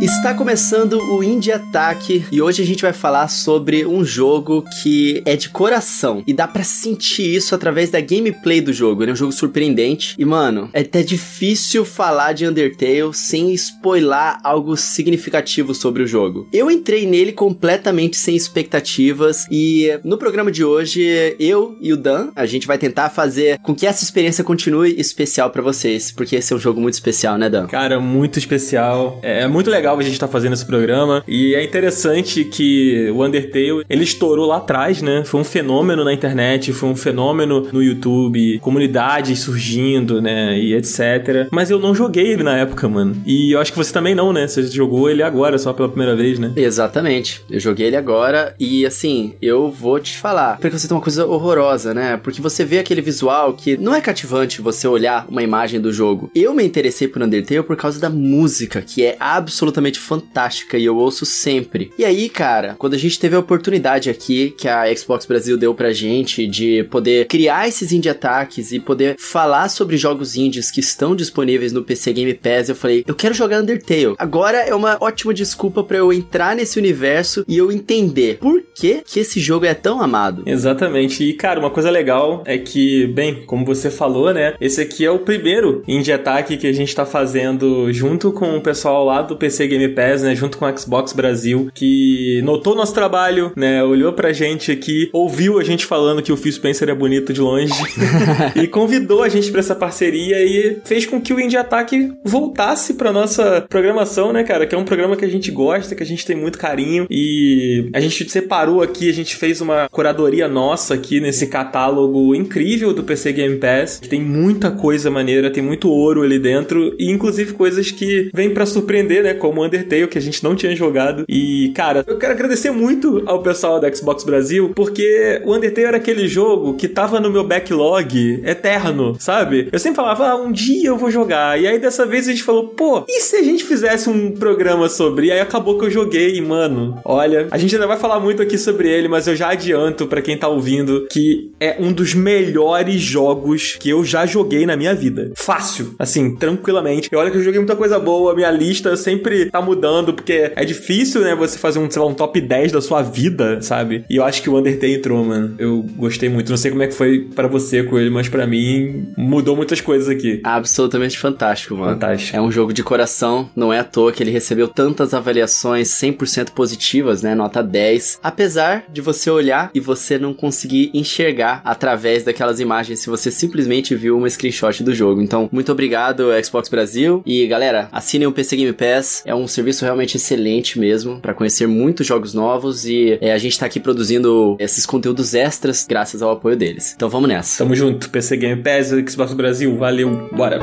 [0.00, 5.22] Está começando o Indie Attack e hoje a gente vai falar sobre um jogo que
[5.26, 9.02] é de coração e dá para sentir isso através da gameplay do jogo.
[9.02, 14.38] Ele é um jogo surpreendente e, mano, é até difícil falar de Undertale sem spoiler
[14.42, 16.48] algo significativo sobre o jogo.
[16.50, 22.30] Eu entrei nele completamente sem expectativas e no programa de hoje eu e o Dan,
[22.34, 26.54] a gente vai tentar fazer com que essa experiência continue especial para vocês, porque esse
[26.54, 27.66] é um jogo muito especial, né, Dan?
[27.66, 29.18] Cara, muito especial.
[29.22, 31.22] É muito legal legal a gente estar tá fazendo esse programa.
[31.26, 35.24] E é interessante que o Undertale, ele estourou lá atrás, né?
[35.24, 40.58] Foi um fenômeno na internet, foi um fenômeno no YouTube, comunidades surgindo, né?
[40.58, 41.48] E etc.
[41.50, 43.16] Mas eu não joguei ele na época, mano.
[43.26, 44.46] E eu acho que você também não, né?
[44.46, 46.52] Você jogou ele agora, só pela primeira vez, né?
[46.56, 47.42] Exatamente.
[47.50, 50.58] Eu joguei ele agora e, assim, eu vou te falar.
[50.58, 52.16] Preconceito é uma coisa horrorosa, né?
[52.16, 56.30] Porque você vê aquele visual que não é cativante você olhar uma imagem do jogo.
[56.34, 60.84] Eu me interessei por Undertale por causa da música, que é absolutamente absolutamente fantástica e
[60.84, 61.90] eu ouço sempre.
[61.98, 65.74] E aí, cara, quando a gente teve a oportunidade aqui que a Xbox Brasil deu
[65.74, 70.80] pra gente de poder criar esses indie ataques e poder falar sobre jogos indies que
[70.80, 74.14] estão disponíveis no PC Game Pass, eu falei, eu quero jogar Undertale.
[74.18, 79.02] Agora é uma ótima desculpa para eu entrar nesse universo e eu entender por que
[79.06, 80.42] que esse jogo é tão amado.
[80.46, 81.24] Exatamente.
[81.24, 85.10] E cara, uma coisa legal é que, bem, como você falou, né, esse aqui é
[85.10, 89.36] o primeiro indie ataque que a gente tá fazendo junto com o pessoal lá do
[89.36, 94.12] PC Game Pass, né, junto com a Xbox Brasil, que notou nosso trabalho, né, olhou
[94.12, 97.72] pra gente aqui, ouviu a gente falando que o Phil Spencer é bonito de longe
[98.54, 102.94] e convidou a gente para essa parceria e fez com que o Indie Attack voltasse
[102.94, 106.06] pra nossa programação, né, cara, que é um programa que a gente gosta, que a
[106.06, 110.94] gente tem muito carinho e a gente separou aqui, a gente fez uma curadoria nossa
[110.94, 115.88] aqui nesse catálogo incrível do PC Game Pass, que tem muita coisa maneira, tem muito
[115.90, 120.20] ouro ali dentro e inclusive coisas que vêm para surpreender, né, como Undertale, que a
[120.20, 121.24] gente não tinha jogado.
[121.28, 125.96] E, cara, eu quero agradecer muito ao pessoal da Xbox Brasil, porque o Undertale era
[125.96, 129.68] aquele jogo que tava no meu backlog eterno, sabe?
[129.72, 131.60] Eu sempre falava, ah, um dia eu vou jogar.
[131.60, 134.88] E aí dessa vez a gente falou, pô, e se a gente fizesse um programa
[134.88, 135.26] sobre?
[135.26, 138.42] E aí acabou que eu joguei, e, mano, olha, a gente ainda vai falar muito
[138.42, 142.14] aqui sobre ele, mas eu já adianto para quem tá ouvindo que é um dos
[142.14, 145.32] melhores jogos que eu já joguei na minha vida.
[145.34, 147.08] Fácil, assim, tranquilamente.
[147.10, 150.64] E olha que eu joguei muita coisa boa, minha lista sempre tá mudando, porque é
[150.64, 154.04] difícil, né, você fazer um, sei lá, um top 10 da sua vida, sabe?
[154.08, 155.54] E eu acho que o Undertale entrou, mano.
[155.58, 156.50] Eu gostei muito.
[156.50, 159.80] Não sei como é que foi para você com ele, mas para mim mudou muitas
[159.80, 160.40] coisas aqui.
[160.44, 161.92] Absolutamente fantástico, mano.
[161.92, 162.36] Fantástico.
[162.36, 166.50] É um jogo de coração, não é à toa que ele recebeu tantas avaliações 100%
[166.50, 168.20] positivas, né, nota 10.
[168.22, 173.94] Apesar de você olhar e você não conseguir enxergar através daquelas imagens se você simplesmente
[173.94, 175.20] viu uma screenshot do jogo.
[175.20, 179.22] Então, muito obrigado Xbox Brasil e galera, assinem o PC Game Pass.
[179.30, 183.56] É um serviço realmente excelente mesmo para conhecer muitos jogos novos e é, a gente
[183.56, 186.94] tá aqui produzindo esses conteúdos extras graças ao apoio deles.
[186.96, 187.58] Então vamos nessa.
[187.58, 190.58] Tamo junto, PC Game Pass, Xbox Brasil, valeu, bora.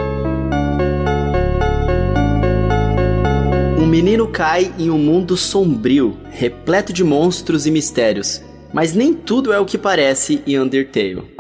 [3.80, 9.54] Um menino cai em um mundo sombrio, repleto de monstros e mistérios, mas nem tudo
[9.54, 11.37] é o que parece em Undertale.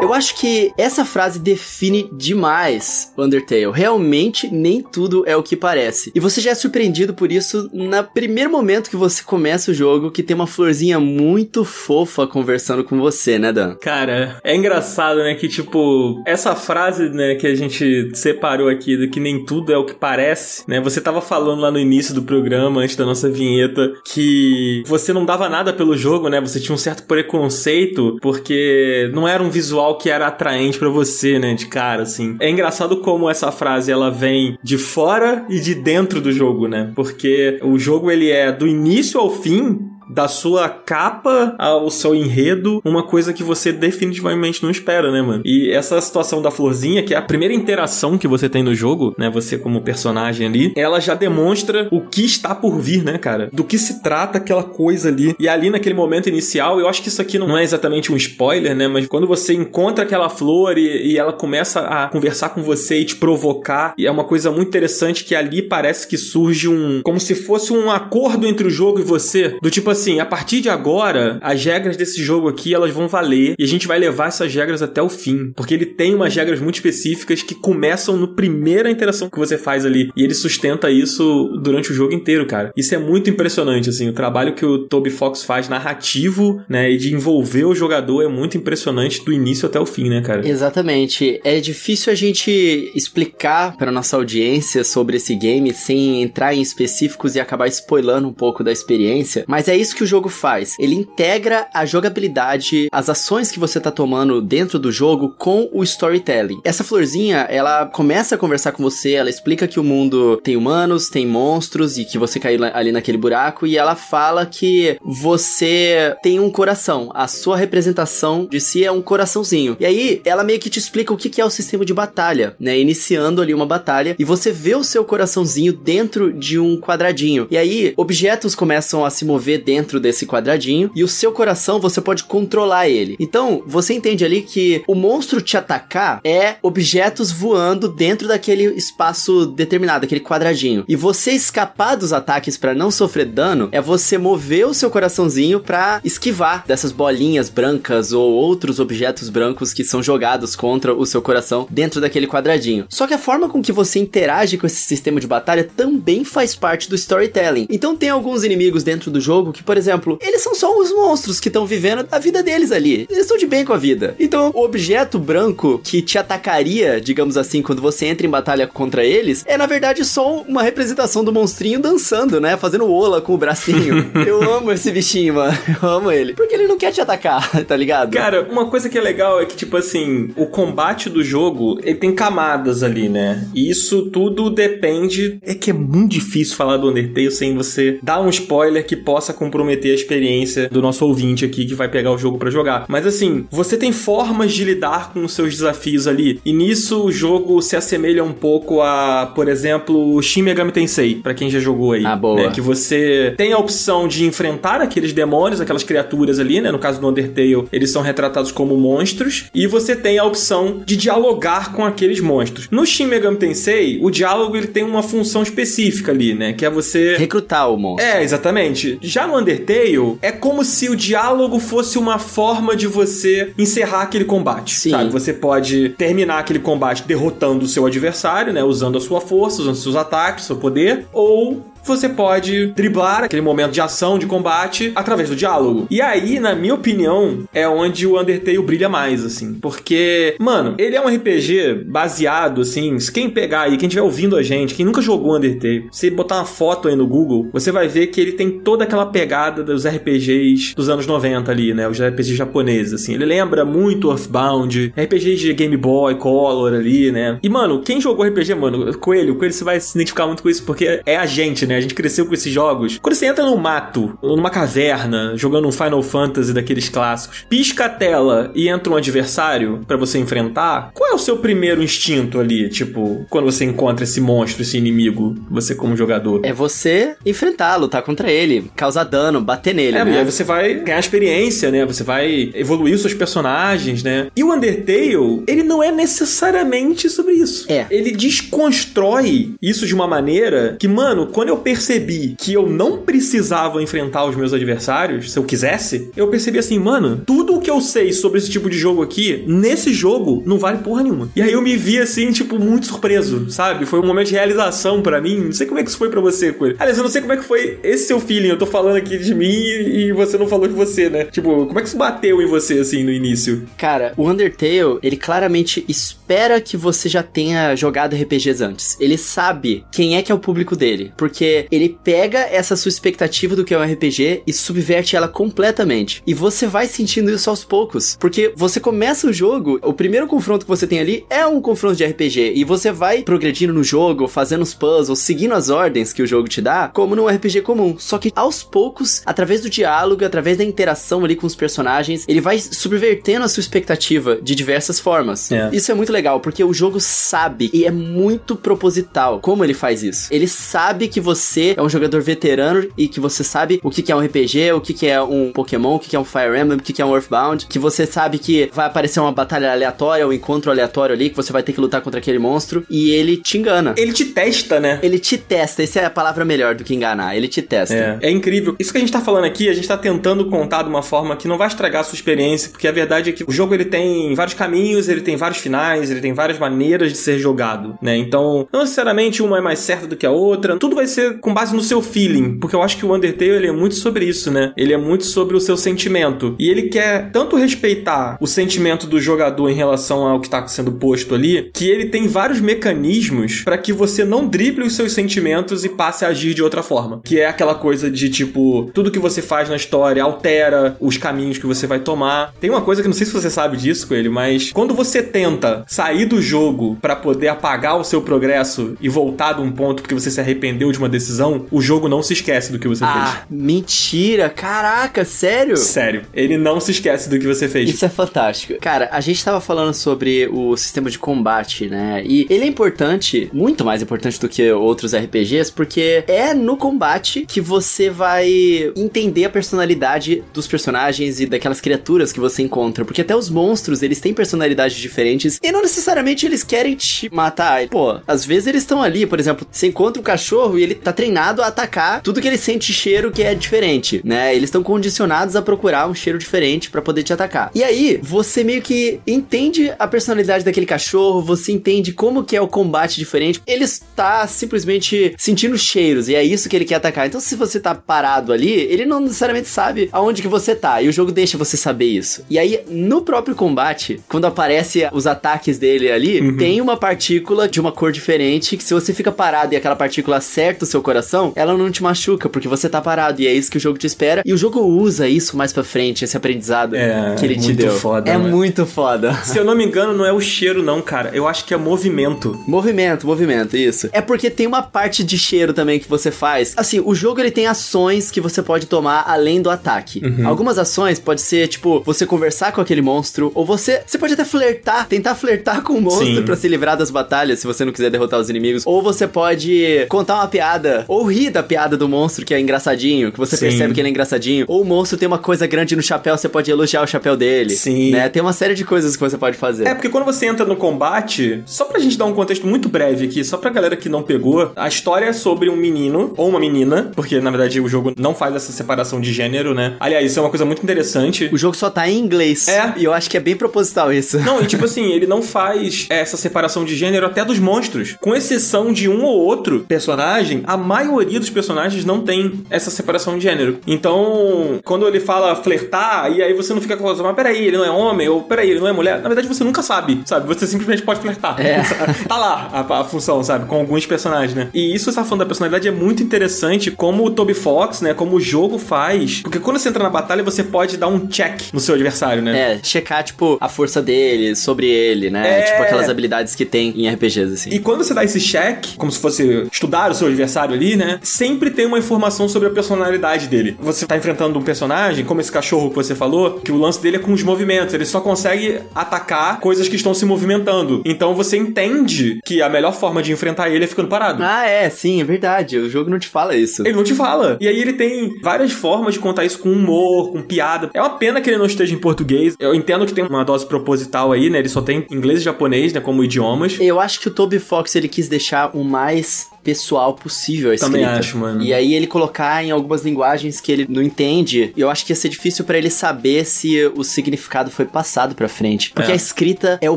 [0.00, 3.70] Eu acho que essa frase define demais Undertale.
[3.72, 6.12] Realmente, nem tudo é o que parece.
[6.14, 10.10] E você já é surpreendido por isso no primeiro momento que você começa o jogo,
[10.10, 13.74] que tem uma florzinha muito fofa conversando com você, né, Dan?
[13.76, 19.08] Cara, é engraçado, né, que tipo, essa frase, né, que a gente separou aqui do
[19.08, 20.80] que nem tudo é o que parece, né?
[20.80, 25.24] Você tava falando lá no início do programa, antes da nossa vinheta, que você não
[25.24, 26.40] dava nada pelo jogo, né?
[26.40, 31.38] Você tinha um certo preconceito, porque não era um visual que era atraente para você,
[31.38, 32.36] né, de cara, assim.
[32.40, 36.92] É engraçado como essa frase ela vem de fora e de dentro do jogo, né?
[36.94, 42.80] Porque o jogo ele é do início ao fim da sua capa ao seu enredo,
[42.82, 45.42] uma coisa que você definitivamente não espera, né, mano?
[45.44, 49.14] E essa situação da florzinha, que é a primeira interação que você tem no jogo,
[49.18, 53.50] né, você como personagem ali, ela já demonstra o que está por vir, né, cara?
[53.52, 55.36] Do que se trata aquela coisa ali.
[55.38, 58.74] E ali naquele momento inicial, eu acho que isso aqui não é exatamente um spoiler,
[58.74, 63.00] né, mas quando você encontra aquela flor e, e ela começa a conversar com você
[63.00, 67.02] e te provocar, e é uma coisa muito interessante que ali parece que surge um
[67.02, 70.26] como se fosse um acordo entre o jogo e você, do tipo assim, assim, a
[70.26, 73.98] partir de agora, as regras desse jogo aqui, elas vão valer e a gente vai
[73.98, 78.16] levar essas regras até o fim, porque ele tem umas regras muito específicas que começam
[78.16, 82.46] no primeira interação que você faz ali e ele sustenta isso durante o jogo inteiro,
[82.46, 82.72] cara.
[82.76, 86.96] Isso é muito impressionante, assim, o trabalho que o Toby Fox faz narrativo, né, e
[86.96, 90.46] de envolver o jogador é muito impressionante do início até o fim, né, cara?
[90.46, 91.40] Exatamente.
[91.42, 97.34] É difícil a gente explicar para nossa audiência sobre esse game sem entrar em específicos
[97.34, 100.76] e acabar spoilando um pouco da experiência, mas é isso que o jogo faz.
[100.78, 105.82] Ele integra a jogabilidade, as ações que você tá tomando dentro do jogo com o
[105.82, 106.60] storytelling.
[106.62, 111.08] Essa florzinha, ela começa a conversar com você, ela explica que o mundo tem humanos,
[111.08, 116.38] tem monstros e que você caiu ali naquele buraco e ela fala que você tem
[116.38, 117.10] um coração.
[117.14, 119.76] A sua representação de si é um coraçãozinho.
[119.80, 122.78] E aí, ela meio que te explica o que é o sistema de batalha, né?
[122.78, 127.46] Iniciando ali uma batalha e você vê o seu coraçãozinho dentro de um quadradinho.
[127.50, 132.00] E aí, objetos começam a se mover dentro desse quadradinho e o seu coração você
[132.00, 133.16] pode controlar ele.
[133.20, 139.46] Então, você entende ali que o monstro te atacar é objetos voando dentro daquele espaço
[139.46, 140.84] determinado, aquele quadradinho.
[140.88, 145.60] E você escapar dos ataques para não sofrer dano é você mover o seu coraçãozinho
[145.60, 151.20] para esquivar dessas bolinhas brancas ou outros objetos brancos que são jogados contra o seu
[151.20, 152.86] coração dentro daquele quadradinho.
[152.88, 156.54] Só que a forma com que você interage com esse sistema de batalha também faz
[156.54, 157.66] parte do storytelling.
[157.68, 161.40] Então tem alguns inimigos dentro do jogo que, por exemplo, eles são só os monstros
[161.40, 163.06] que estão vivendo a vida deles ali.
[163.10, 164.14] Eles estão de bem com a vida.
[164.18, 169.04] Então, o objeto branco que te atacaria, digamos assim, quando você entra em batalha contra
[169.04, 172.56] eles, é na verdade só uma representação do monstrinho dançando, né?
[172.56, 174.10] Fazendo ola com o bracinho.
[174.24, 175.58] Eu amo esse bichinho, mano.
[175.82, 176.34] Eu amo ele.
[176.34, 178.12] Porque ele não quer te atacar, tá ligado?
[178.12, 181.96] Cara, uma coisa que é legal é que, tipo assim, o combate do jogo, ele
[181.96, 183.48] tem camadas ali, né?
[183.52, 185.38] E isso tudo depende.
[185.42, 189.32] É que é muito difícil falar do Undertale sem você dar um spoiler que possa
[189.32, 192.84] comprometer a experiência do nosso ouvinte aqui que vai pegar o jogo para jogar.
[192.88, 196.40] Mas assim, você tem formas de lidar com os seus desafios ali.
[196.44, 201.34] E nisso o jogo se assemelha um pouco a, por exemplo, Shin Megami Tensei, para
[201.34, 202.04] quem já jogou aí.
[202.04, 202.48] Ah, boa.
[202.48, 202.50] Né?
[202.50, 206.70] Que você tem a opção de enfrentar aqueles demônios, aquelas criaturas ali, né?
[206.70, 209.46] No caso do Undertale, eles são retratados como monstros.
[209.54, 212.68] E você tem a opção de dialogar com aqueles monstros.
[212.70, 216.52] No Shin Megami Tensei, o diálogo ele tem uma função específica ali, né?
[216.52, 218.06] Que é você recrutar o monstro.
[218.06, 218.98] É, exatamente.
[219.00, 224.24] Já no Undertale, é como se o diálogo fosse uma forma de você encerrar aquele
[224.24, 224.74] combate.
[224.74, 224.90] Sim.
[224.90, 225.10] Sabe?
[225.10, 228.64] Você pode terminar aquele combate derrotando o seu adversário, né?
[228.64, 233.72] Usando a sua força, usando seus ataques, seu poder, ou você pode driblar aquele momento
[233.72, 235.86] de ação, de combate, através do diálogo.
[235.90, 239.54] E aí, na minha opinião, é onde o Undertale brilha mais, assim.
[239.54, 244.36] Porque, mano, ele é um RPG baseado, assim, se quem pegar aí, quem estiver ouvindo
[244.36, 247.88] a gente, quem nunca jogou Undertale, se botar uma foto aí no Google, você vai
[247.88, 251.88] ver que ele tem toda aquela pegada dos RPGs dos anos 90 ali, né?
[251.88, 253.14] Os RPGs japoneses, assim.
[253.14, 257.38] Ele lembra muito Earthbound, RPGs de Game Boy, Color ali, né?
[257.42, 260.64] E, mano, quem jogou RPG, mano, Coelho, Coelho você vai se identificar muito com isso,
[260.64, 261.75] porque é a gente, né?
[261.76, 262.98] A gente cresceu com esses jogos.
[263.00, 267.88] Quando você entra no mato, numa caverna, jogando um Final Fantasy daqueles clássicos, pisca a
[267.88, 272.68] tela e entra um adversário para você enfrentar, qual é o seu primeiro instinto ali?
[272.68, 276.40] Tipo, quando você encontra esse monstro, esse inimigo, você como jogador?
[276.44, 280.12] É você enfrentar, lutar contra ele, causar dano, bater nele, é, né?
[280.12, 281.84] E aí você vai ganhar experiência, né?
[281.84, 284.28] Você vai evoluir os seus personagens, né?
[284.36, 287.70] E o Undertale, ele não é necessariamente sobre isso.
[287.70, 287.86] É.
[287.90, 293.82] Ele desconstrói isso de uma maneira que, mano, quando eu percebi que eu não precisava
[293.82, 297.80] enfrentar os meus adversários, se eu quisesse, eu percebi assim, mano, tudo o que eu
[297.80, 301.28] sei sobre esse tipo de jogo aqui, nesse jogo, não vale porra nenhuma.
[301.34, 303.84] E aí eu me vi assim, tipo, muito surpreso, sabe?
[303.84, 305.46] Foi um momento de realização para mim.
[305.46, 306.76] Não sei como é que isso foi para você, Coelho.
[306.78, 308.50] Aliás, eu não sei como é que foi esse seu feeling.
[308.50, 311.24] Eu tô falando aqui de mim e você não falou de você, né?
[311.24, 313.66] Tipo, como é que isso bateu em você, assim, no início?
[313.76, 318.96] Cara, o Undertale, ele claramente espera que você já tenha jogado RPGs antes.
[319.00, 321.12] Ele sabe quem é que é o público dele.
[321.16, 326.22] Porque ele pega essa sua expectativa do que é um RPG e subverte ela completamente.
[326.26, 328.16] E você vai sentindo isso aos poucos.
[328.20, 331.96] Porque você começa o jogo, o primeiro confronto que você tem ali é um confronto
[331.96, 332.52] de RPG.
[332.54, 336.48] E você vai progredindo no jogo, fazendo os puzzles, seguindo as ordens que o jogo
[336.48, 337.96] te dá, como num RPG comum.
[337.98, 342.40] Só que aos poucos, através do diálogo, através da interação ali com os personagens, ele
[342.40, 345.50] vai subvertendo a sua expectativa de diversas formas.
[345.50, 345.70] É.
[345.72, 350.02] Isso é muito legal, porque o jogo sabe e é muito proposital como ele faz
[350.02, 350.28] isso.
[350.30, 354.02] Ele sabe que você você é um jogador veterano e que você sabe o que,
[354.02, 356.24] que é um RPG, o que, que é um Pokémon, o que, que é um
[356.24, 359.32] Fire Emblem, o que, que é um Earthbound, que você sabe que vai aparecer uma
[359.32, 362.84] batalha aleatória, um encontro aleatório ali, que você vai ter que lutar contra aquele monstro,
[362.90, 363.94] e ele te engana.
[363.96, 364.98] Ele te testa, né?
[365.02, 367.94] Ele te testa, essa é a palavra melhor do que enganar, ele te testa.
[367.94, 368.74] É, é incrível.
[368.78, 371.36] Isso que a gente tá falando aqui, a gente tá tentando contar de uma forma
[371.36, 373.84] que não vai estragar a sua experiência, porque a verdade é que o jogo ele
[373.84, 378.16] tem vários caminhos, ele tem vários finais, ele tem várias maneiras de ser jogado, né?
[378.16, 381.54] Então, não necessariamente uma é mais certa do que a outra, tudo vai ser com
[381.54, 384.50] base no seu feeling, porque eu acho que o Undertale ele é muito sobre isso,
[384.50, 384.72] né?
[384.76, 386.54] Ele é muito sobre o seu sentimento.
[386.58, 390.92] E ele quer tanto respeitar o sentimento do jogador em relação ao que tá sendo
[390.92, 395.84] posto ali, que ele tem vários mecanismos para que você não drible os seus sentimentos
[395.84, 397.20] e passe a agir de outra forma.
[397.24, 401.58] Que é aquela coisa de tipo, tudo que você faz na história altera os caminhos
[401.58, 402.54] que você vai tomar.
[402.60, 405.22] Tem uma coisa que não sei se você sabe disso, com ele, mas quando você
[405.22, 410.02] tenta sair do jogo para poder apagar o seu progresso e voltar de um ponto
[410.02, 413.04] porque você se arrependeu de uma decisão, o jogo não se esquece do que você
[413.04, 413.60] ah, fez.
[413.60, 414.48] Mentira!
[414.48, 415.76] Caraca, sério?
[415.76, 416.22] Sério.
[416.32, 417.90] Ele não se esquece do que você fez.
[417.90, 418.74] Isso é fantástico.
[418.80, 422.22] Cara, a gente tava falando sobre o sistema de combate, né?
[422.24, 427.44] E ele é importante, muito mais importante do que outros RPGs, porque é no combate
[427.46, 433.04] que você vai entender a personalidade dos personagens e daquelas criaturas que você encontra.
[433.04, 437.88] Porque até os monstros, eles têm personalidades diferentes e não necessariamente eles querem te matar.
[437.88, 441.12] Pô, às vezes eles estão ali, por exemplo, você encontra um cachorro e ele tá
[441.12, 444.54] treinado a atacar tudo que ele sente cheiro que é diferente, né?
[444.54, 447.70] Eles estão condicionados a procurar um cheiro diferente para poder te atacar.
[447.74, 452.60] E aí, você meio que entende a personalidade daquele cachorro, você entende como que é
[452.60, 453.60] o combate diferente.
[453.66, 457.26] Ele está simplesmente sentindo cheiros e é isso que ele quer atacar.
[457.26, 461.00] Então, se você tá parado ali, ele não necessariamente sabe aonde que você tá.
[461.00, 462.44] E o jogo deixa você saber isso.
[462.50, 466.56] E aí, no próprio combate, quando aparece os ataques dele ali, uhum.
[466.56, 470.38] tem uma partícula de uma cor diferente que se você fica parado e aquela partícula
[470.38, 473.40] acerta o seu coração, ela não te machuca, porque você tá parado.
[473.40, 474.42] E é isso que o jogo te espera.
[474.44, 477.92] E o jogo usa isso mais pra frente, esse aprendizado é, que ele te deu.
[477.92, 479.34] Foda, é muito foda.
[479.44, 481.30] Se eu não me engano, não é o cheiro, não, cara.
[481.32, 482.58] Eu acho que é movimento.
[482.66, 484.08] Movimento, movimento, isso.
[484.12, 486.74] É porque tem uma parte de cheiro também que você faz.
[486.76, 490.22] Assim, o jogo ele tem ações que você pode tomar além do ataque.
[490.24, 490.46] Uhum.
[490.46, 494.02] Algumas ações pode ser, tipo, você conversar com aquele monstro, ou você.
[494.06, 497.66] Você pode até flertar, tentar flertar com o monstro para se livrar das batalhas, se
[497.66, 498.82] você não quiser derrotar os inimigos.
[498.86, 503.32] Ou você pode contar uma piada, ou rir da piada do monstro que é engraçadinho,
[503.32, 503.66] que você Sim.
[503.66, 504.64] percebe que ele é engraçadinho.
[504.68, 507.70] Ou o monstro tem uma coisa grande no chapéu, você pode elogiar o chapéu dele.
[507.70, 508.12] Sim.
[508.12, 508.28] Né?
[508.28, 509.86] Tem uma série de coisas que você pode fazer.
[509.86, 513.26] É, porque quando você entra no combate, só pra gente dar um contexto muito breve
[513.26, 516.60] aqui, só pra galera que não pegou, a história é sobre um menino ou uma
[516.60, 519.96] menina, porque na verdade o jogo não faz essa separação de gênero, né?
[520.00, 521.48] Aliás, isso é uma coisa muito interessante.
[521.52, 522.68] O jogo só tá em inglês.
[522.68, 522.94] É.
[522.96, 524.38] E eu acho que é bem proposital isso.
[524.40, 528.16] Não, e tipo assim, ele não faz essa separação de gênero até dos monstros.
[528.20, 533.36] Com exceção de um ou outro personagem, a maioria dos personagens não tem essa separação
[533.36, 533.78] de gênero.
[533.86, 537.84] Então, quando ele fala flertar, e aí você não fica com mas peraí, ele não
[537.84, 539.20] é homem, ou peraí, ele não é mulher.
[539.20, 540.46] Na verdade, você nunca sabe, sabe?
[540.48, 541.60] Você simplesmente pode flertar.
[541.60, 541.82] É.
[542.26, 543.66] tá lá a, a, função, sabe?
[543.66, 544.68] Com alguns personagens, né?
[544.74, 548.12] E isso, essa falando da personalidade, é muito interessante como o Toby Fox, né?
[548.14, 549.42] Como o jogo faz.
[549.42, 552.58] Porque quando você entra na batalha, você pode dar um check no seu adversário, né?
[552.58, 555.60] É, checar, tipo, a força dele, sobre ele, né?
[555.60, 555.62] É...
[555.62, 557.70] Tipo, aquelas habilidades que tem em RPGs, assim.
[557.70, 561.18] E quando você dá esse check, como se fosse estudar o seu adversário ali, né?
[561.22, 563.76] Sempre tem uma informação sobre a personalidade dele.
[563.80, 567.16] Você tá enfrentando um personagem, como esse cachorro que você falou, que o lance dele
[567.16, 567.94] é com os movimentos.
[567.94, 571.02] Ele só consegue atacar coisas que estão se movimentando.
[571.04, 574.42] Então você entende que a melhor forma de enfrentar ele é ficando parado.
[574.42, 575.78] Ah, é, sim, é verdade.
[575.78, 576.82] O jogo não te fala isso.
[576.86, 577.56] Ele não te fala.
[577.60, 580.90] E aí ele tem várias formas de contar isso com humor, com piada.
[580.94, 582.54] É uma pena que ele não esteja em português.
[582.58, 584.58] Eu entendo que tem uma dose proposital aí, né?
[584.58, 586.00] Ele só tem inglês e japonês, né?
[586.00, 586.76] Como idiomas.
[586.80, 590.96] Eu acho que o Toby Fox ele quis deixar o mais pessoal possível a escrita.
[590.96, 591.60] Também acho, mano.
[591.60, 595.16] E aí ele colocar em algumas linguagens que ele não entende, eu acho que ia
[595.16, 598.92] ser difícil para ele saber se o significado foi passado para frente.
[598.94, 599.14] Porque é.
[599.14, 599.96] a escrita é o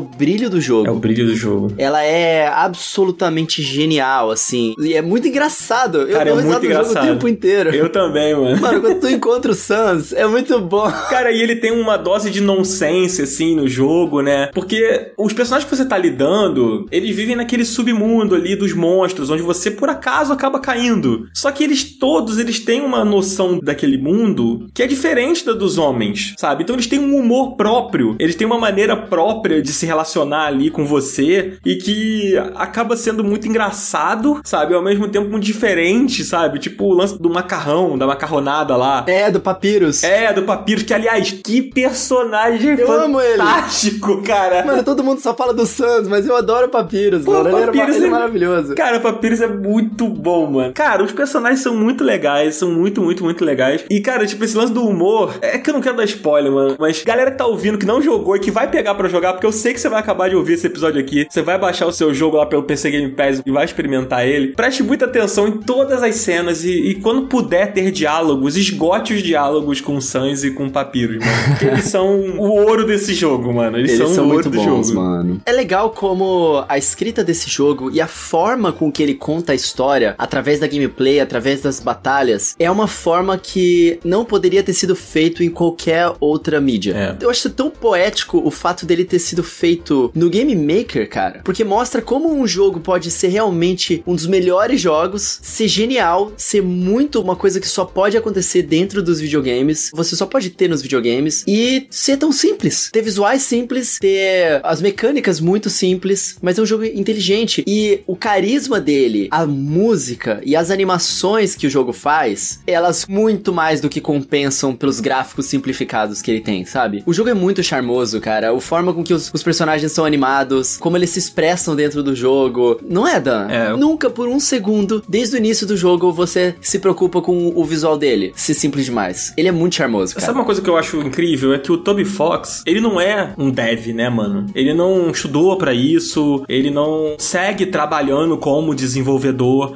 [0.00, 0.88] brilho do jogo.
[0.88, 1.72] É o brilho do jogo.
[1.78, 4.74] Ela é absolutamente genial, assim.
[4.80, 6.08] E é muito engraçado.
[6.08, 7.04] Cara, eu é muito engraçado.
[7.04, 7.70] o tempo inteiro.
[7.70, 8.60] Eu também, mano.
[8.60, 10.90] Mano, quando tu encontra o Sans, é muito bom.
[11.08, 14.50] Cara, e ele tem uma dose de nonsense, assim, no jogo, né?
[14.52, 19.42] Porque os personagens que você tá lidando, eles vivem naquele submundo ali dos monstros, onde
[19.42, 21.28] você você por acaso acaba caindo.
[21.34, 25.78] Só que eles todos, eles têm uma noção daquele mundo que é diferente da dos
[25.78, 26.62] homens, sabe?
[26.62, 30.70] Então eles têm um humor próprio, eles têm uma maneira própria de se relacionar ali
[30.70, 34.74] com você e que acaba sendo muito engraçado, sabe?
[34.74, 36.58] Ao mesmo tempo muito diferente, sabe?
[36.58, 39.04] Tipo o lance do macarrão, da macarronada lá.
[39.06, 40.02] É, do Papyrus.
[40.02, 44.64] É, do Papyrus, que aliás, que personagem eu fantástico, cara.
[44.64, 47.50] Mano, todo mundo só fala do Sans, mas eu adoro o Papyrus, Pô, mano.
[47.50, 48.74] Papyrus ele, era, ele é é maravilhoso.
[48.74, 50.72] Cara, o Papyrus é muito bom, mano.
[50.72, 53.84] Cara, os personagens são muito legais, são muito, muito, muito legais.
[53.90, 56.76] E, cara, tipo, esse lance do humor, é que eu não quero dar spoiler, mano,
[56.78, 59.46] mas galera que tá ouvindo, que não jogou e que vai pegar para jogar, porque
[59.46, 61.92] eu sei que você vai acabar de ouvir esse episódio aqui, você vai baixar o
[61.92, 64.48] seu jogo lá pelo PC Game Pass e vai experimentar ele.
[64.48, 69.22] Preste muita atenção em todas as cenas e, e quando puder ter diálogos, esgote os
[69.22, 71.44] diálogos com Sans e com Papiros, mano.
[71.48, 73.78] Porque eles são o ouro desse jogo, mano.
[73.78, 75.00] Eles, eles são, são, o ouro muito do bons, jogo.
[75.00, 75.40] mano.
[75.44, 79.54] É legal como a escrita desse jogo e a forma com que ele conta a
[79.54, 84.96] história, através da gameplay, através das batalhas, é uma forma que não poderia ter sido
[84.96, 87.16] feito em qualquer outra mídia.
[87.20, 87.24] É.
[87.24, 91.62] Eu acho tão poético o fato dele ter sido feito no Game Maker, cara, porque
[91.62, 97.20] mostra como um jogo pode ser realmente um dos melhores jogos, ser genial, ser muito
[97.20, 101.44] uma coisa que só pode acontecer dentro dos videogames, você só pode ter nos videogames
[101.46, 102.90] e ser tão simples.
[102.92, 108.16] Ter visuais simples, ter as mecânicas muito simples, mas é um jogo inteligente e o
[108.16, 113.88] carisma dele, a música e as animações que o jogo faz, elas muito mais do
[113.88, 117.02] que compensam pelos gráficos simplificados que ele tem, sabe?
[117.06, 118.52] O jogo é muito charmoso, cara.
[118.52, 122.14] A forma com que os, os personagens são animados, como eles se expressam dentro do
[122.14, 122.80] jogo.
[122.88, 123.48] Não é, Dan?
[123.48, 123.76] É.
[123.76, 127.96] Nunca por um segundo, desde o início do jogo, você se preocupa com o visual
[127.98, 128.32] dele.
[128.36, 129.32] Se simples demais.
[129.36, 130.26] Ele é muito charmoso, cara.
[130.26, 131.54] Sabe uma coisa que eu acho incrível?
[131.54, 134.46] É que o Toby Fox, ele não é um dev, né, mano?
[134.54, 139.09] Ele não estudou para isso, ele não segue trabalhando como desenvolvedor,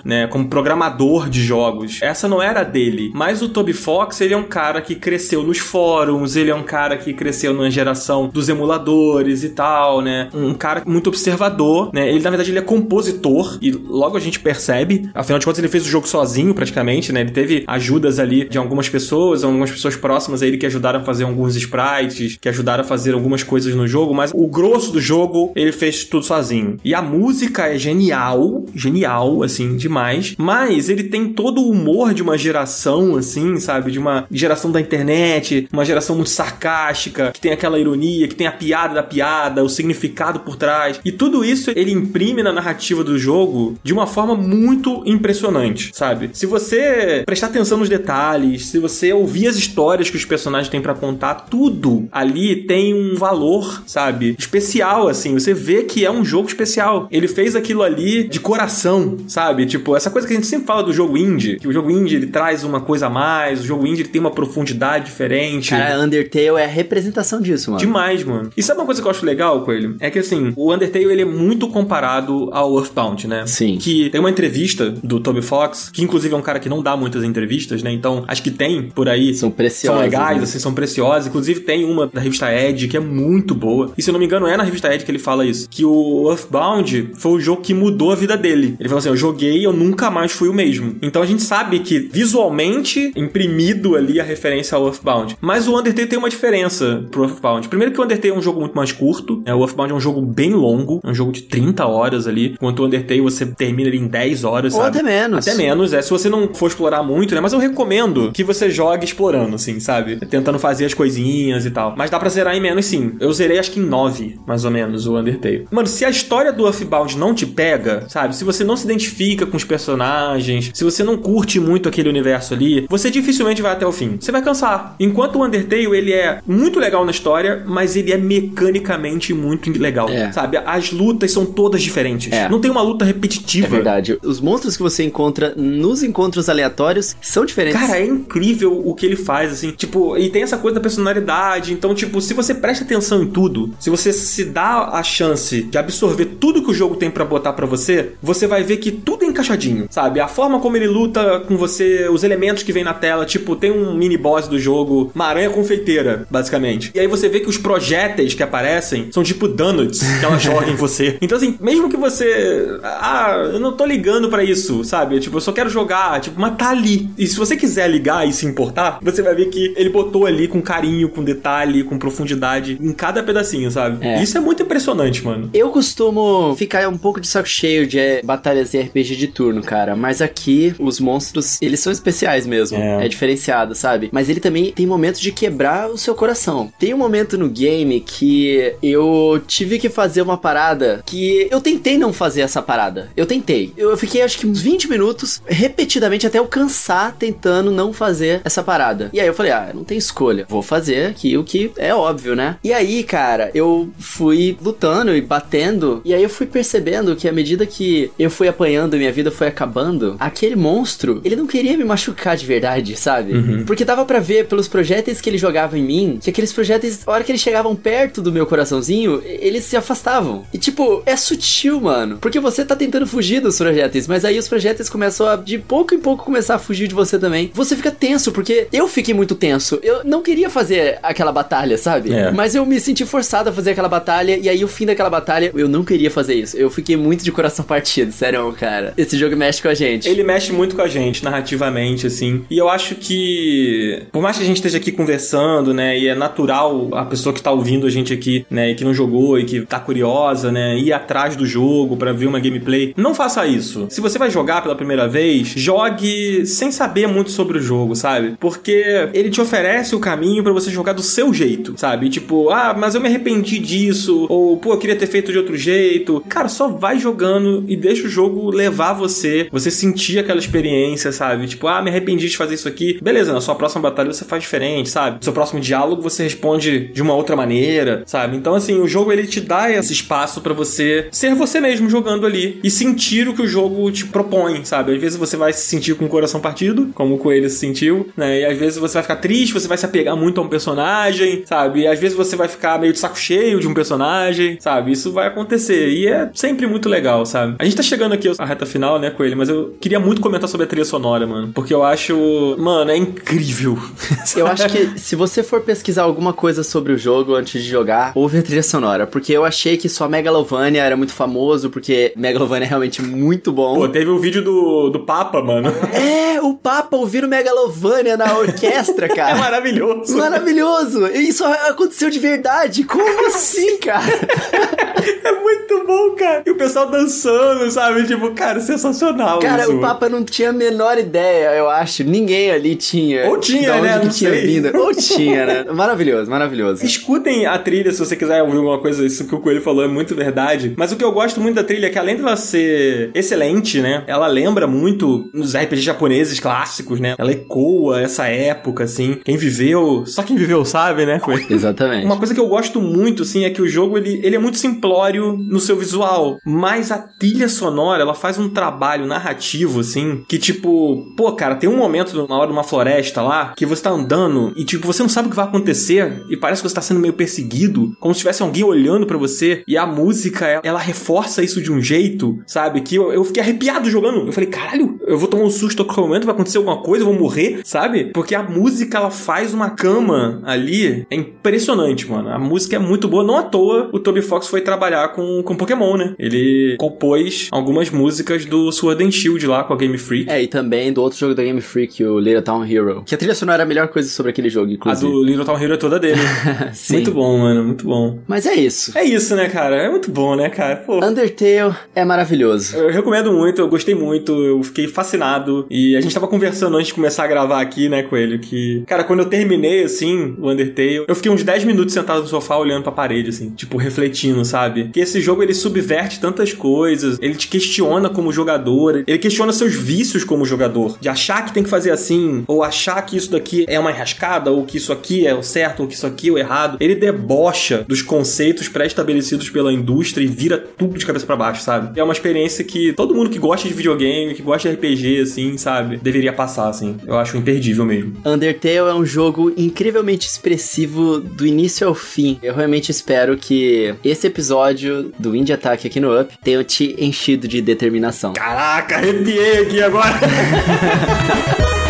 [0.04, 1.98] né, como programador de jogos.
[2.02, 3.10] Essa não era dele.
[3.14, 6.62] Mas o Toby Fox, ele é um cara que cresceu nos fóruns, ele é um
[6.62, 10.28] cara que cresceu na geração dos emuladores e tal, né?
[10.34, 12.08] Um cara muito observador, né?
[12.08, 15.08] Ele, na verdade, ele é compositor e logo a gente percebe.
[15.14, 17.20] Afinal de contas, ele fez o jogo sozinho, praticamente, né?
[17.20, 21.04] Ele teve ajudas ali de algumas pessoas, algumas pessoas próximas a ele que ajudaram a
[21.04, 25.00] fazer alguns sprites, que ajudaram a fazer algumas coisas no jogo, mas o grosso do
[25.00, 26.76] jogo ele fez tudo sozinho.
[26.84, 32.22] E a música é genial, genial, assim, demais, mas ele tem todo o humor de
[32.22, 33.90] uma geração, assim, sabe?
[33.90, 38.46] De uma geração da internet, uma geração muito sarcástica, que tem aquela ironia, que tem
[38.46, 41.00] a piada da piada, o significado por trás.
[41.04, 46.30] E tudo isso ele imprime na narrativa do jogo de uma forma muito impressionante, sabe?
[46.32, 50.80] Se você prestar atenção nos detalhes, se você ouvir as histórias que os personagens têm
[50.80, 54.34] para contar, tudo ali tem um valor, sabe?
[54.38, 55.34] Especial, assim.
[55.34, 57.08] Você vê que é um jogo especial.
[57.10, 59.66] Ele fez aquilo ali de coração, sabe?
[59.66, 62.16] Tipo, essa coisa que a gente sempre fala do jogo indie, que o jogo indie
[62.16, 65.70] ele traz uma coisa a mais, o jogo indie ele tem uma profundidade diferente.
[65.70, 67.80] Cara, Undertale é a representação disso, mano.
[67.80, 68.50] Demais, mano.
[68.56, 69.96] E sabe uma coisa que eu acho legal, Coelho?
[70.00, 73.46] É que assim, o Undertale ele é muito comparado ao Earthbound, né?
[73.46, 73.76] Sim.
[73.78, 76.96] Que tem uma entrevista do Toby Fox, que inclusive é um cara que não dá
[76.96, 77.92] muitas entrevistas, né?
[77.92, 79.34] Então, acho que tem por aí.
[79.34, 80.00] São preciosas.
[80.00, 80.44] São legais, né?
[80.44, 81.26] assim, são preciosas.
[81.26, 83.92] Inclusive tem uma da revista Edge que é muito boa.
[83.96, 85.68] E se eu não me engano, é na revista Edge que ele fala isso.
[85.68, 88.76] Que o Earthbound foi o jogo que mudou a vida dele.
[88.78, 90.96] Ele falou assim: eu joguei e eu nunca mais fui o mesmo.
[91.02, 95.36] Então a gente sabe que visualmente imprimido ali a referência ao Earthbound.
[95.40, 97.68] Mas o Undertale tem uma diferença pro Earthbound.
[97.68, 99.42] Primeiro que o Undertale é um jogo muito mais curto.
[99.44, 99.54] Né?
[99.54, 101.00] O Earthbound é um jogo bem longo.
[101.04, 102.52] É um jogo de 30 horas ali.
[102.54, 104.98] Enquanto o Undertale você termina ele em 10 horas, Ou sabe?
[104.98, 105.46] até menos.
[105.46, 106.02] Até menos, é.
[106.02, 107.40] Se você não for explorar muito, né?
[107.40, 110.16] Mas eu recomendo que você jogue explorando, assim, sabe?
[110.26, 111.94] Tentando fazer as coisinhas e tal.
[111.96, 113.14] Mas dá pra zerar em menos, sim.
[113.20, 115.66] Eu zerei acho que em 9, mais ou menos, o Undertale.
[115.70, 118.36] Mano, se a história do Earthbound não te pega, sabe?
[118.36, 122.54] Se você não se identifica com os personagens, se você não curte muito aquele universo
[122.54, 124.16] ali, você dificilmente vai até o fim.
[124.18, 124.94] Você vai cansar.
[124.98, 130.08] Enquanto o Undertale, ele é muito legal na história, mas ele é mecanicamente muito legal,
[130.08, 130.32] é.
[130.32, 130.56] sabe?
[130.58, 132.32] As lutas são todas diferentes.
[132.32, 132.48] É.
[132.48, 133.66] Não tem uma luta repetitiva.
[133.66, 134.18] É verdade.
[134.22, 137.80] Os monstros que você encontra nos encontros aleatórios são diferentes.
[137.80, 139.70] Cara, é incrível o que ele faz, assim.
[139.72, 141.72] Tipo, e tem essa coisa da personalidade.
[141.72, 145.78] Então, tipo, se você presta atenção em tudo, se você se dá a chance de
[145.78, 149.24] absorver tudo que o jogo tem para botar para você, você vai ver que tudo
[149.24, 150.20] é encaixadinho, sabe?
[150.20, 153.70] A forma como ele luta com você, os elementos que vem na tela, tipo, tem
[153.70, 156.90] um mini boss do jogo, uma aranha confeiteira, basicamente.
[156.94, 160.70] E aí você vê que os projéteis que aparecem são tipo donuts que ela joga
[160.70, 161.18] em você.
[161.24, 162.78] Então, assim, mesmo que você.
[162.82, 165.18] Ah, eu não tô ligando para isso, sabe?
[165.20, 167.08] Tipo, eu só quero jogar, tipo, mas tá ali.
[167.16, 170.46] E se você quiser ligar e se importar, você vai ver que ele botou ali
[170.46, 174.06] com carinho, com detalhe, com profundidade em cada pedacinho, sabe?
[174.06, 174.22] É.
[174.22, 175.48] Isso é muito impressionante, mano.
[175.54, 178.22] Eu costumo ficar um pouco de saco cheio de é,
[178.64, 179.94] batalhas de RPG de turno, cara.
[179.94, 182.78] Mas aqui, os monstros, eles são especiais mesmo.
[182.78, 183.04] É.
[183.04, 184.08] é diferenciado, sabe?
[184.12, 186.72] Mas ele também tem momentos de quebrar o seu coração.
[186.78, 191.98] Tem um momento no game que eu tive que fazer uma parada que eu tentei
[191.98, 193.10] não fazer essa parada.
[193.16, 193.72] Eu tentei.
[193.76, 198.62] Eu fiquei acho que uns 20 minutos repetidamente até eu cansar tentando não fazer essa
[198.62, 199.10] parada.
[199.12, 200.46] E aí eu falei, ah, não tem escolha.
[200.48, 202.56] Vou fazer aqui o que é óbvio, né?
[202.62, 206.00] E aí, cara, eu fui lutando e batendo.
[206.04, 209.48] E aí eu fui percebendo que à medida que eu fui apanhando minha vida foi
[209.48, 213.32] acabando, aquele monstro, ele não queria me machucar de verdade, sabe?
[213.32, 213.64] Uhum.
[213.64, 217.10] Porque dava para ver pelos projéteis que ele jogava em mim, que aqueles projéteis, a
[217.10, 220.46] hora que eles chegavam perto do meu coraçãozinho, eles se afastavam.
[220.52, 222.18] E tipo, é sutil, mano.
[222.18, 225.94] Porque você tá tentando fugir dos projéteis, mas aí os projéteis começam a, de pouco
[225.94, 227.50] em pouco, começar a fugir de você também.
[227.52, 229.78] Você fica tenso, porque eu fiquei muito tenso.
[229.82, 232.12] Eu não queria fazer aquela batalha, sabe?
[232.12, 232.30] É.
[232.30, 235.50] Mas eu me senti forçado a fazer aquela batalha, e aí o fim daquela batalha,
[235.54, 236.56] eu não queria fazer isso.
[236.56, 238.94] Eu fiquei muito de coração partido, sério, cara.
[238.96, 240.08] Esse jogo mexe com a gente.
[240.08, 242.44] Ele mexe muito com a gente, narrativamente, assim.
[242.50, 246.14] E eu acho que, por mais que a gente esteja aqui conversando, né, e é
[246.14, 249.44] natural a pessoa que tá ouvindo a gente aqui, né, e que não jogou e
[249.44, 253.86] que tá curiosa, né, ir atrás do jogo para ver uma gameplay, não faça isso.
[253.90, 258.34] Se você vai jogar pela primeira vez, jogue sem saber muito sobre o jogo, sabe?
[258.38, 262.08] Porque ele te oferece o caminho para você jogar do seu jeito, sabe?
[262.08, 265.56] Tipo, ah, mas eu me arrependi disso, ou pô, eu queria ter feito de outro
[265.56, 266.22] jeito.
[266.28, 271.46] Cara, só vai jogando e deixa o jogo levar você, você sentir aquela experiência, sabe?
[271.46, 272.98] Tipo, ah, me arrependi de fazer isso aqui.
[273.02, 275.18] Beleza, na sua próxima batalha você faz diferente, sabe?
[275.18, 278.36] No seu próximo diálogo você responde de uma outra maneira, sabe?
[278.36, 282.26] Então, assim, o jogo ele te dá esse espaço para você ser você mesmo jogando
[282.26, 284.94] ali e sentir o que o jogo te propõe, sabe?
[284.94, 288.08] Às vezes você vai se sentir com o coração partido, como o coelho se sentiu,
[288.16, 288.40] né?
[288.40, 291.42] E às vezes você vai ficar triste, você vai se apegar muito a um personagem,
[291.46, 291.80] sabe?
[291.80, 294.92] E às vezes você vai ficar meio de saco cheio de um personagem, sabe?
[294.92, 297.56] Isso vai acontecer e é sempre muito legal, sabe?
[297.58, 299.36] A gente tá chegando aqui à reta final, né, Coelho?
[299.36, 301.52] Mas eu queria muito comentar sobre a trilha sonora, mano.
[301.54, 302.56] Porque eu acho.
[302.58, 303.78] Mano, é incrível.
[304.36, 308.12] eu acho que se você for pesquisar alguma coisa sobre o jogo antes de jogar,
[308.14, 309.06] ouve a trilha sonora.
[309.06, 313.76] Porque eu achei que só Megalovania era muito famoso, porque Megalovania é realmente muito bom.
[313.76, 315.72] Pô, teve o um vídeo do, do Papa, mano.
[315.92, 319.36] É, o Papa ouvindo Megalovania na orquestra, cara.
[319.36, 320.16] é maravilhoso.
[320.16, 321.06] Maravilhoso.
[321.08, 322.84] Isso aconteceu de verdade.
[322.84, 324.04] Como assim, cara?
[325.24, 326.42] é muito bom, cara.
[326.46, 328.06] E o pessoal dançando, sabe?
[328.06, 329.38] Tipo, cara, sensacional.
[329.38, 329.76] Cara, isso.
[329.76, 332.02] o Papa não tinha a menor ideia, eu acho.
[332.02, 333.28] Ninguém ali tinha.
[333.28, 333.98] Ou tinha, né?
[334.00, 334.46] Que tinha sei.
[334.46, 334.76] vindo.
[334.76, 335.64] Ou tinha, né?
[335.72, 336.84] Maravilhoso, maravilhoso.
[336.84, 339.04] Escutem a trilha se você quiser ouvir alguma coisa.
[339.04, 340.74] Isso que o Coelho falou é muito verdade.
[340.76, 343.80] Mas o que eu gosto muito da trilha é que além de ela ser excelente,
[343.80, 344.02] né?
[344.06, 347.14] Ela lembra muito nos RPGs japoneses clássicos, né?
[347.18, 349.18] Ela ecoa essa época, assim.
[349.24, 351.20] Quem viveu, só quem viveu sabe, né?
[351.20, 351.46] Coelho?
[351.50, 352.06] Exatamente.
[352.06, 354.58] Uma coisa que eu gosto muito, assim, é que o jogo ele, ele é muito
[354.58, 360.38] simplório no seu visual, mas a trilha sonora, ela faz um trabalho narrativo, assim, que
[360.38, 363.90] tipo, pô, cara, tem um momento na hora de uma floresta lá que você tá
[363.90, 366.80] andando e tipo, você não sabe o que vai acontecer e parece que você tá
[366.80, 371.42] sendo meio perseguido, como se tivesse alguém olhando para você e a música, ela reforça
[371.42, 372.80] isso de um jeito, sabe?
[372.80, 374.26] Que eu, eu fiquei arrepiado jogando.
[374.26, 377.04] Eu falei, caralho, eu vou tomar um susto a qualquer momento, vai acontecer alguma coisa,
[377.04, 378.10] eu vou morrer, sabe?
[378.12, 382.30] Porque a música, ela faz uma cama ali, é impressionante, mano.
[382.30, 385.54] A música é muito boa, não à toa o Toby Fox foi trabalhar com, com
[385.56, 386.14] Pokémon, né?
[386.18, 390.30] Ele compôs algumas músicas do Sword and Shield lá com a Game Freak.
[390.30, 393.02] É, e também do outro jogo da Game Freak, o Little Town Hero.
[393.04, 395.06] Que a trilha sonora era a melhor coisa sobre aquele jogo, inclusive.
[395.06, 396.20] A do Little Town Hero é toda dele.
[396.90, 398.18] muito bom, mano, muito bom.
[398.26, 398.96] Mas é isso.
[398.96, 399.76] É isso, né, cara?
[399.76, 400.76] É muito bom, né, cara?
[400.76, 401.04] Pô.
[401.04, 402.76] Undertale é maravilhoso.
[402.76, 405.66] Eu recomendo muito, eu gostei muito, eu fiquei fascinado.
[405.70, 409.04] E a gente tava conversando antes de começar a gravar aqui, né, Coelho, que, cara,
[409.04, 412.82] quando eu terminei, assim, o Undertale, eu fiquei uns 10 minutos sentado no sofá olhando
[412.82, 414.90] pra parede, assim, tipo, refletindo, sabe?
[414.92, 419.74] Que esse jogo, ele subverte tantas coisas, ele te questiona como jogador, ele questiona seus
[419.74, 423.64] vícios como jogador, de achar que tem que fazer assim, ou achar que isso daqui
[423.68, 426.32] é uma enrascada, ou que isso aqui é o certo, ou que isso aqui é
[426.32, 426.76] o errado.
[426.80, 431.98] Ele debocha dos conceitos pré-estabelecidos pela indústria e vira tudo de cabeça para baixo, sabe?
[431.98, 435.56] É uma experiência que todo mundo que gosta de videogame, que gosta de RPG, assim,
[435.58, 436.96] sabe, deveria passar, assim.
[437.06, 438.14] Eu acho imperdível mesmo.
[438.24, 442.38] Undertale é um jogo incrivelmente expressivo do início ao fim.
[442.42, 447.46] Eu realmente espero que esse episódio do Indie Attack aqui no Up tenha te enchido
[447.48, 448.32] de determinação.
[448.32, 450.20] Caraca, arrepiei aqui agora.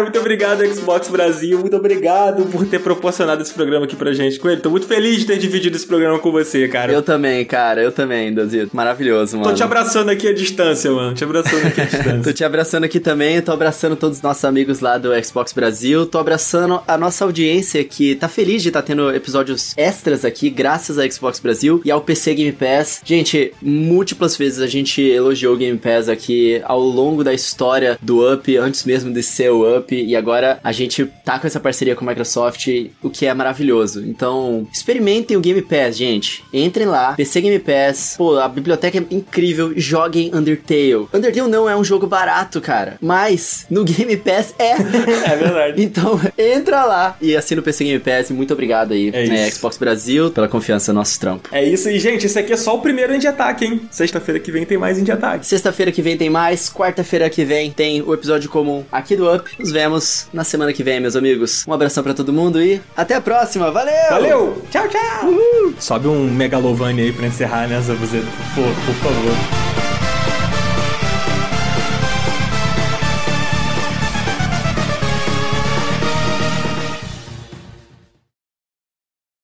[0.00, 1.58] Cara, muito obrigado, Xbox Brasil.
[1.58, 4.38] Muito obrigado por ter proporcionado esse programa aqui pra gente.
[4.38, 6.90] Coelho, tô muito feliz de ter dividido esse programa com você, cara.
[6.90, 7.82] Eu também, cara.
[7.82, 8.74] Eu também, Dazito.
[8.74, 9.50] Maravilhoso, mano.
[9.50, 11.14] Tô te abraçando aqui à distância, mano.
[11.14, 12.22] Te abraçando aqui à distância.
[12.22, 13.42] tô te abraçando aqui também.
[13.42, 16.06] Tô abraçando todos os nossos amigos lá do Xbox Brasil.
[16.06, 20.48] Tô abraçando a nossa audiência que tá feliz de estar tá tendo episódios extras aqui,
[20.48, 23.02] graças a Xbox Brasil e ao PC Game Pass.
[23.04, 28.32] Gente, múltiplas vezes a gente elogiou o Game Pass aqui ao longo da história do
[28.32, 29.89] Up, antes mesmo de ser o Up.
[29.90, 32.68] Up e agora a gente tá com essa parceria com a Microsoft,
[33.02, 34.04] o que é maravilhoso.
[34.06, 36.44] Então, experimentem o Game Pass, gente.
[36.52, 38.14] Entrem lá, PC Game Pass.
[38.16, 39.72] Pô, a biblioteca é incrível.
[39.76, 41.08] Joguem Undertale.
[41.12, 44.72] Undertale não é um jogo barato, cara, mas no Game Pass é.
[45.32, 45.82] é verdade.
[45.82, 48.30] então, entra lá e assina o PC Game Pass.
[48.30, 49.50] Muito obrigado aí, É né.
[49.50, 51.48] Xbox Brasil, pela confiança no nosso trampo.
[51.52, 52.26] É isso aí, gente.
[52.26, 53.80] Esse aqui é só o primeiro Indie Attack, hein?
[53.90, 55.44] Sexta-feira que vem tem mais Indie Attack.
[55.44, 59.50] Sexta-feira que vem tem mais, quarta-feira que vem tem o episódio comum aqui do Up.
[59.58, 61.64] Nos vemos na semana que vem, meus amigos.
[61.66, 63.70] Um abração pra todo mundo e até a próxima.
[63.70, 64.10] Valeu!
[64.10, 64.62] Valeu!
[64.70, 65.72] Tchau, tchau!
[65.78, 68.26] Sobe um Megalovania aí pra encerrar, né, Zabuzeta?
[68.54, 69.69] Por, por favor.